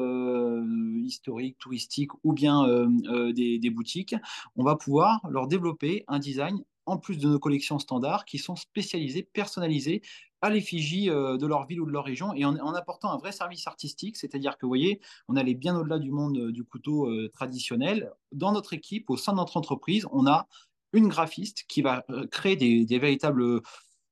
historiques, 1.04 1.58
touristiques 1.58 2.12
ou 2.24 2.32
bien 2.32 2.86
des 3.32 3.70
boutiques, 3.70 4.14
on 4.56 4.64
va 4.64 4.76
pouvoir 4.76 5.20
leur 5.28 5.48
développer 5.48 6.04
un 6.08 6.18
design 6.18 6.62
en 6.86 6.98
plus 6.98 7.18
de 7.18 7.28
nos 7.28 7.38
collections 7.38 7.78
standards 7.78 8.24
qui 8.24 8.38
sont 8.38 8.56
spécialisées, 8.56 9.22
personnalisées 9.22 10.02
à 10.42 10.50
l'effigie 10.50 11.08
euh, 11.08 11.38
de 11.38 11.46
leur 11.46 11.66
ville 11.66 11.80
ou 11.80 11.86
de 11.86 11.92
leur 11.92 12.04
région 12.04 12.34
et 12.34 12.44
en, 12.44 12.74
apportant 12.74 13.12
un 13.12 13.16
vrai 13.16 13.32
service 13.32 13.66
artistique, 13.66 14.16
c'est-à-dire 14.16 14.58
que 14.58 14.66
vous 14.66 14.70
voyez, 14.70 15.00
on 15.28 15.36
allait 15.36 15.54
bien 15.54 15.76
au-delà 15.76 15.98
du 15.98 16.10
monde 16.10 16.36
euh, 16.36 16.52
du 16.52 16.64
couteau 16.64 17.08
euh, 17.08 17.30
traditionnel. 17.32 18.12
Dans 18.32 18.52
notre 18.52 18.72
équipe, 18.74 19.08
au 19.08 19.16
sein 19.16 19.32
de 19.32 19.38
notre 19.38 19.56
entreprise, 19.56 20.06
on 20.10 20.26
a 20.26 20.48
une 20.92 21.08
graphiste 21.08 21.64
qui 21.68 21.80
va 21.80 22.04
créer 22.30 22.54
des, 22.54 22.84
des 22.84 22.98
véritables 22.98 23.62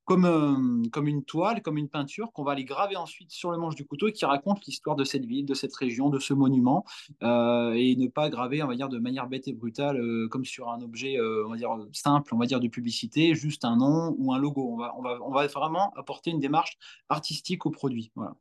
comme, 0.05 0.25
euh, 0.25 0.89
comme 0.91 1.07
une 1.07 1.23
toile, 1.23 1.61
comme 1.61 1.77
une 1.77 1.89
peinture 1.89 2.31
qu'on 2.33 2.43
va 2.43 2.53
aller 2.53 2.65
graver 2.65 2.95
ensuite 2.95 3.31
sur 3.31 3.51
le 3.51 3.57
manche 3.57 3.75
du 3.75 3.85
couteau 3.85 4.07
et 4.07 4.13
qui 4.13 4.25
raconte 4.25 4.65
l'histoire 4.65 4.95
de 4.95 5.03
cette 5.03 5.25
ville, 5.25 5.45
de 5.45 5.53
cette 5.53 5.75
région, 5.75 6.09
de 6.09 6.19
ce 6.19 6.33
monument, 6.33 6.85
euh, 7.23 7.73
et 7.73 7.95
ne 7.95 8.07
pas 8.07 8.29
graver, 8.29 8.63
on 8.63 8.67
va 8.67 8.75
dire, 8.75 8.89
de 8.89 8.99
manière 8.99 9.27
bête 9.27 9.47
et 9.47 9.53
brutale, 9.53 9.97
euh, 9.97 10.27
comme 10.29 10.45
sur 10.45 10.69
un 10.69 10.81
objet, 10.81 11.17
on 11.21 11.49
va 11.49 11.57
dire, 11.57 11.77
simple, 11.93 12.33
on 12.33 12.37
va 12.37 12.45
dire, 12.45 12.59
de 12.59 12.67
publicité, 12.67 13.35
juste 13.35 13.65
un 13.65 13.77
nom 13.77 14.15
ou 14.17 14.33
un 14.33 14.39
logo. 14.39 14.67
On 14.73 14.77
va, 14.77 14.93
on 14.97 15.01
va, 15.01 15.19
on 15.21 15.31
va 15.31 15.47
vraiment 15.47 15.93
apporter 15.95 16.31
une 16.31 16.39
démarche 16.39 16.77
artistique 17.09 17.65
au 17.65 17.69
produit. 17.69 18.11
Voilà. 18.15 18.35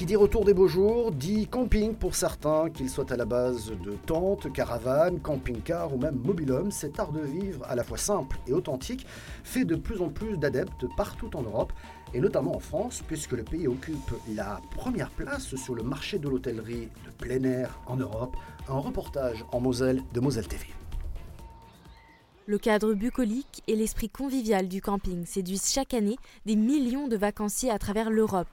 Qui 0.00 0.06
dit 0.06 0.16
retour 0.16 0.46
des 0.46 0.54
beaux 0.54 0.66
jours, 0.66 1.12
dit 1.12 1.46
camping 1.46 1.94
pour 1.94 2.14
certains, 2.14 2.70
qu'ils 2.70 2.88
soient 2.88 3.12
à 3.12 3.18
la 3.18 3.26
base 3.26 3.70
de 3.84 3.92
tentes, 4.06 4.50
caravanes, 4.50 5.20
camping-cars 5.20 5.92
ou 5.92 5.98
même 5.98 6.18
mobilhomes. 6.24 6.70
Cet 6.70 6.98
art 6.98 7.12
de 7.12 7.20
vivre 7.20 7.62
à 7.68 7.74
la 7.74 7.84
fois 7.84 7.98
simple 7.98 8.38
et 8.46 8.54
authentique 8.54 9.06
fait 9.44 9.66
de 9.66 9.76
plus 9.76 10.00
en 10.00 10.08
plus 10.08 10.38
d'adeptes 10.38 10.86
partout 10.96 11.36
en 11.36 11.42
Europe 11.42 11.74
et 12.14 12.20
notamment 12.20 12.56
en 12.56 12.60
France, 12.60 13.02
puisque 13.06 13.32
le 13.32 13.42
pays 13.42 13.68
occupe 13.68 14.14
la 14.34 14.62
première 14.74 15.10
place 15.10 15.54
sur 15.54 15.74
le 15.74 15.82
marché 15.82 16.18
de 16.18 16.30
l'hôtellerie 16.30 16.88
de 17.04 17.10
plein 17.18 17.44
air 17.44 17.78
en 17.86 17.96
Europe. 17.96 18.38
Un 18.70 18.78
reportage 18.78 19.44
en 19.52 19.60
Moselle 19.60 20.02
de 20.14 20.20
Moselle 20.20 20.48
TV. 20.48 20.64
Le 22.46 22.56
cadre 22.56 22.94
bucolique 22.94 23.62
et 23.66 23.76
l'esprit 23.76 24.08
convivial 24.08 24.66
du 24.66 24.80
camping 24.80 25.26
séduisent 25.26 25.70
chaque 25.70 25.92
année 25.92 26.16
des 26.46 26.56
millions 26.56 27.06
de 27.06 27.18
vacanciers 27.18 27.70
à 27.70 27.78
travers 27.78 28.08
l'Europe. 28.08 28.48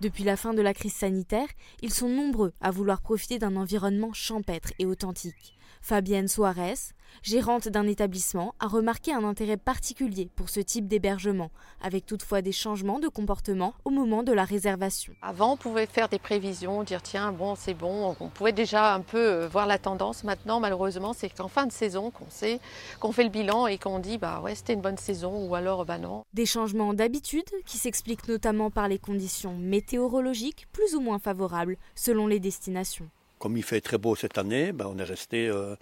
Depuis 0.00 0.24
la 0.24 0.36
fin 0.36 0.54
de 0.54 0.62
la 0.62 0.72
crise 0.72 0.94
sanitaire, 0.94 1.48
ils 1.82 1.92
sont 1.92 2.08
nombreux 2.08 2.54
à 2.62 2.70
vouloir 2.70 3.02
profiter 3.02 3.38
d'un 3.38 3.56
environnement 3.56 4.14
champêtre 4.14 4.72
et 4.78 4.86
authentique. 4.86 5.59
Fabienne 5.80 6.28
Soares, 6.28 6.92
gérante 7.22 7.68
d'un 7.68 7.86
établissement, 7.86 8.54
a 8.60 8.66
remarqué 8.66 9.12
un 9.12 9.24
intérêt 9.24 9.56
particulier 9.56 10.28
pour 10.36 10.48
ce 10.48 10.60
type 10.60 10.86
d'hébergement, 10.86 11.50
avec 11.82 12.06
toutefois 12.06 12.42
des 12.42 12.52
changements 12.52 13.00
de 13.00 13.08
comportement 13.08 13.74
au 13.84 13.90
moment 13.90 14.22
de 14.22 14.32
la 14.32 14.44
réservation. 14.44 15.14
Avant, 15.22 15.54
on 15.54 15.56
pouvait 15.56 15.86
faire 15.86 16.08
des 16.08 16.18
prévisions, 16.18 16.82
dire 16.82 17.02
tiens, 17.02 17.32
bon, 17.32 17.54
c'est 17.56 17.74
bon, 17.74 18.14
on 18.20 18.28
pouvait 18.28 18.52
déjà 18.52 18.94
un 18.94 19.00
peu 19.00 19.18
euh, 19.18 19.48
voir 19.48 19.66
la 19.66 19.78
tendance. 19.78 20.22
Maintenant, 20.24 20.60
malheureusement, 20.60 21.12
c'est 21.12 21.28
qu'en 21.30 21.48
fin 21.48 21.66
de 21.66 21.72
saison 21.72 22.10
qu'on 22.10 22.28
sait, 22.28 22.60
qu'on 23.00 23.12
fait 23.12 23.24
le 23.24 23.30
bilan 23.30 23.66
et 23.66 23.78
qu'on 23.78 23.98
dit 23.98 24.18
bah 24.18 24.40
ouais, 24.40 24.54
c'était 24.54 24.74
une 24.74 24.80
bonne 24.80 24.98
saison 24.98 25.48
ou 25.48 25.54
alors 25.54 25.84
bah 25.84 25.98
non. 25.98 26.24
Des 26.34 26.46
changements 26.46 26.94
d'habitude 26.94 27.50
qui 27.66 27.78
s'expliquent 27.78 28.28
notamment 28.28 28.70
par 28.70 28.88
les 28.88 28.98
conditions 28.98 29.56
météorologiques 29.56 30.68
plus 30.72 30.94
ou 30.94 31.00
moins 31.00 31.18
favorables 31.18 31.76
selon 31.94 32.26
les 32.26 32.40
destinations. 32.40 33.08
Comme 33.40 33.56
il 33.56 33.62
fait 33.62 33.80
très 33.80 33.96
beau 33.96 34.14
cette 34.14 34.36
année, 34.36 34.70
ben 34.70 34.86
on 34.86 34.98
est 34.98 35.04
resté 35.04 35.48
euh, 35.48 35.74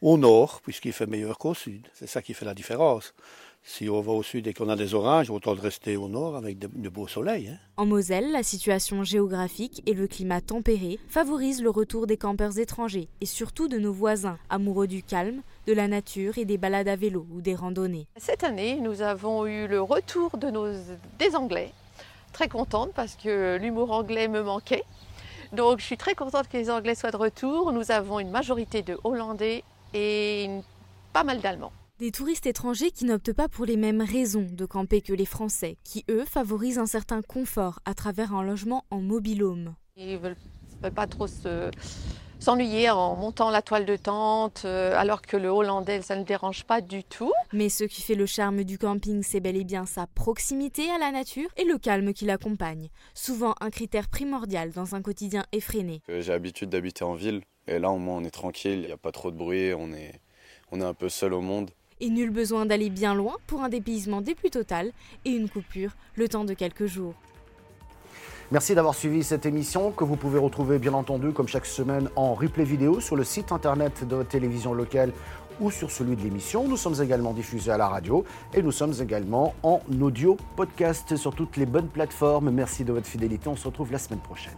au 0.00 0.16
nord, 0.16 0.62
puisqu'il 0.62 0.94
fait 0.94 1.06
meilleur 1.06 1.36
qu'au 1.36 1.52
sud. 1.52 1.86
C'est 1.92 2.06
ça 2.06 2.22
qui 2.22 2.32
fait 2.32 2.46
la 2.46 2.54
différence. 2.54 3.12
Si 3.62 3.90
on 3.90 4.00
va 4.00 4.12
au 4.12 4.22
sud 4.22 4.46
et 4.46 4.54
qu'on 4.54 4.70
a 4.70 4.76
des 4.76 4.94
orages, 4.94 5.28
autant 5.28 5.54
de 5.54 5.60
rester 5.60 5.98
au 5.98 6.08
nord 6.08 6.34
avec 6.34 6.58
de, 6.58 6.88
beaux 6.88 7.06
soleils. 7.06 7.50
Hein. 7.50 7.58
En 7.76 7.84
Moselle, 7.84 8.32
la 8.32 8.42
situation 8.42 9.04
géographique 9.04 9.82
et 9.84 9.92
le 9.92 10.06
climat 10.06 10.40
tempéré 10.40 10.98
favorisent 11.10 11.62
le 11.62 11.68
retour 11.68 12.06
des 12.06 12.16
campeurs 12.16 12.58
étrangers 12.58 13.10
et 13.20 13.26
surtout 13.26 13.68
de 13.68 13.76
nos 13.76 13.92
voisins, 13.92 14.38
amoureux 14.48 14.86
du 14.86 15.02
calme, 15.02 15.42
de 15.66 15.74
la 15.74 15.88
nature 15.88 16.38
et 16.38 16.46
des 16.46 16.56
balades 16.56 16.88
à 16.88 16.96
vélo 16.96 17.26
ou 17.34 17.42
des 17.42 17.54
randonnées. 17.54 18.06
Cette 18.16 18.44
année, 18.44 18.80
nous 18.80 19.02
avons 19.02 19.46
eu 19.46 19.68
le 19.68 19.82
retour 19.82 20.38
de 20.38 20.48
nos, 20.48 20.72
des 21.18 21.36
Anglais. 21.36 21.74
Très 22.32 22.48
contente 22.48 22.92
parce 22.94 23.14
que 23.14 23.58
l'humour 23.60 23.90
anglais 23.90 24.28
me 24.28 24.42
manquait. 24.42 24.84
Donc 25.52 25.80
je 25.80 25.84
suis 25.84 25.96
très 25.96 26.14
contente 26.14 26.48
que 26.48 26.56
les 26.56 26.70
Anglais 26.70 26.94
soient 26.94 27.10
de 27.10 27.16
retour. 27.16 27.72
Nous 27.72 27.90
avons 27.90 28.20
une 28.20 28.30
majorité 28.30 28.82
de 28.82 28.98
Hollandais 29.04 29.64
et 29.94 30.48
pas 31.12 31.24
mal 31.24 31.40
d'Allemands. 31.40 31.72
Des 31.98 32.12
touristes 32.12 32.46
étrangers 32.46 32.92
qui 32.92 33.06
n'optent 33.06 33.32
pas 33.32 33.48
pour 33.48 33.64
les 33.64 33.76
mêmes 33.76 34.02
raisons 34.02 34.46
de 34.48 34.66
camper 34.66 35.00
que 35.00 35.12
les 35.12 35.24
Français, 35.24 35.78
qui 35.82 36.04
eux 36.08 36.24
favorisent 36.24 36.78
un 36.78 36.86
certain 36.86 37.22
confort 37.22 37.80
à 37.84 37.94
travers 37.94 38.34
un 38.34 38.44
logement 38.44 38.84
en 38.90 39.00
mobilhome. 39.00 39.74
Ils 39.96 40.12
ne 40.12 40.18
veulent 40.18 40.36
pas 40.94 41.08
trop 41.08 41.26
se 41.26 41.70
s'ennuyer 42.38 42.90
en 42.90 43.16
montant 43.16 43.50
la 43.50 43.62
toile 43.62 43.84
de 43.84 43.96
tente, 43.96 44.62
euh, 44.64 44.94
alors 44.96 45.22
que 45.22 45.36
le 45.36 45.48
hollandais, 45.48 46.02
ça 46.02 46.16
ne 46.16 46.24
dérange 46.24 46.64
pas 46.64 46.80
du 46.80 47.04
tout. 47.04 47.32
Mais 47.52 47.68
ce 47.68 47.84
qui 47.84 48.02
fait 48.02 48.14
le 48.14 48.26
charme 48.26 48.64
du 48.64 48.78
camping, 48.78 49.22
c'est 49.22 49.40
bel 49.40 49.56
et 49.56 49.64
bien 49.64 49.86
sa 49.86 50.06
proximité 50.06 50.90
à 50.90 50.98
la 50.98 51.10
nature 51.10 51.48
et 51.56 51.64
le 51.64 51.78
calme 51.78 52.12
qui 52.12 52.24
l'accompagne. 52.24 52.88
Souvent 53.14 53.54
un 53.60 53.70
critère 53.70 54.08
primordial 54.08 54.70
dans 54.72 54.94
un 54.94 55.02
quotidien 55.02 55.44
effréné. 55.52 56.02
J'ai 56.08 56.32
l'habitude 56.32 56.70
d'habiter 56.70 57.04
en 57.04 57.14
ville, 57.14 57.42
et 57.66 57.78
là 57.78 57.90
au 57.90 57.98
moins 57.98 58.16
on 58.16 58.24
est 58.24 58.30
tranquille, 58.30 58.80
il 58.82 58.86
n'y 58.86 58.92
a 58.92 58.96
pas 58.96 59.12
trop 59.12 59.30
de 59.30 59.36
bruit, 59.36 59.74
on 59.74 59.92
est, 59.92 60.20
on 60.70 60.80
est 60.80 60.84
un 60.84 60.94
peu 60.94 61.08
seul 61.08 61.32
au 61.34 61.40
monde. 61.40 61.70
Et 62.00 62.10
nul 62.10 62.30
besoin 62.30 62.64
d'aller 62.64 62.90
bien 62.90 63.14
loin 63.14 63.36
pour 63.48 63.62
un 63.62 63.68
dépaysement 63.68 64.20
des 64.20 64.36
plus 64.36 64.50
total 64.50 64.92
et 65.24 65.30
une 65.30 65.48
coupure 65.48 65.96
le 66.14 66.28
temps 66.28 66.44
de 66.44 66.54
quelques 66.54 66.86
jours. 66.86 67.14
Merci 68.50 68.74
d'avoir 68.74 68.94
suivi 68.94 69.24
cette 69.24 69.44
émission 69.44 69.90
que 69.90 70.04
vous 70.04 70.16
pouvez 70.16 70.38
retrouver 70.38 70.78
bien 70.78 70.94
entendu 70.94 71.32
comme 71.32 71.48
chaque 71.48 71.66
semaine 71.66 72.08
en 72.16 72.32
replay 72.32 72.64
vidéo 72.64 72.98
sur 72.98 73.14
le 73.14 73.22
site 73.22 73.52
internet 73.52 74.08
de 74.08 74.16
votre 74.16 74.30
télévision 74.30 74.72
locale 74.72 75.12
ou 75.60 75.70
sur 75.70 75.90
celui 75.90 76.16
de 76.16 76.22
l'émission. 76.22 76.66
Nous 76.66 76.78
sommes 76.78 77.02
également 77.02 77.34
diffusés 77.34 77.72
à 77.72 77.76
la 77.76 77.88
radio 77.88 78.24
et 78.54 78.62
nous 78.62 78.72
sommes 78.72 78.94
également 79.02 79.54
en 79.62 79.80
audio 80.00 80.38
podcast 80.56 81.14
sur 81.16 81.34
toutes 81.34 81.58
les 81.58 81.66
bonnes 81.66 81.88
plateformes. 81.88 82.50
Merci 82.50 82.84
de 82.84 82.92
votre 82.94 83.06
fidélité. 83.06 83.48
On 83.48 83.56
se 83.56 83.66
retrouve 83.66 83.92
la 83.92 83.98
semaine 83.98 84.20
prochaine. 84.20 84.56